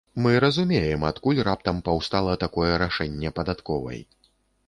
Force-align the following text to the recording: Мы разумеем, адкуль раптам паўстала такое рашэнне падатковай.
Мы 0.25 0.29
разумеем, 0.43 1.03
адкуль 1.09 1.41
раптам 1.47 1.81
паўстала 1.89 2.33
такое 2.45 2.71
рашэнне 2.85 3.35
падатковай. 3.41 4.01